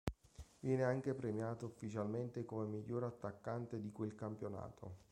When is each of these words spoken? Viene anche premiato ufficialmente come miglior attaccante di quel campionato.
Viene 0.61 0.81
anche 0.83 1.13
premiato 1.13 1.67
ufficialmente 1.67 2.43
come 2.43 2.65
miglior 2.65 3.03
attaccante 3.03 3.79
di 3.79 3.91
quel 3.91 4.15
campionato. 4.15 4.97